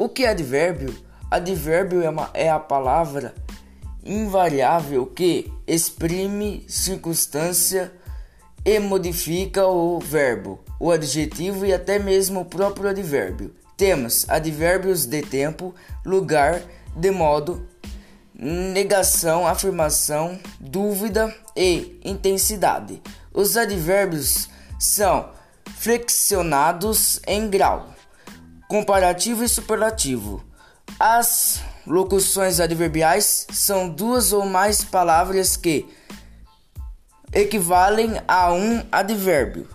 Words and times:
O 0.00 0.08
que 0.08 0.24
é 0.24 0.30
advérbio? 0.30 0.96
Advérbio 1.30 2.02
é, 2.02 2.08
uma, 2.08 2.30
é 2.32 2.48
a 2.48 2.58
palavra 2.58 3.34
invariável 4.02 5.04
que 5.04 5.52
exprime 5.66 6.64
circunstância 6.66 7.92
e 8.64 8.78
modifica 8.78 9.66
o 9.66 10.00
verbo, 10.00 10.58
o 10.80 10.90
adjetivo 10.90 11.66
e 11.66 11.74
até 11.74 11.98
mesmo 11.98 12.40
o 12.40 12.44
próprio 12.46 12.88
advérbio. 12.88 13.54
Temos 13.76 14.24
advérbios 14.26 15.04
de 15.04 15.20
tempo, 15.20 15.74
lugar, 16.02 16.62
de 16.96 17.10
modo, 17.10 17.68
negação, 18.34 19.46
afirmação, 19.46 20.40
dúvida 20.58 21.30
e 21.54 22.00
intensidade. 22.02 23.02
Os 23.34 23.54
advérbios 23.54 24.48
são 24.78 25.28
flexionados 25.76 27.20
em 27.26 27.50
grau, 27.50 27.99
comparativo 28.70 29.42
e 29.42 29.48
superlativo. 29.48 30.44
As 30.98 31.60
locuções 31.84 32.60
adverbiais 32.60 33.48
são 33.50 33.88
duas 33.88 34.32
ou 34.32 34.46
mais 34.46 34.84
palavras 34.84 35.56
que 35.56 35.88
equivalem 37.32 38.22
a 38.28 38.52
um 38.52 38.80
advérbio. 38.92 39.68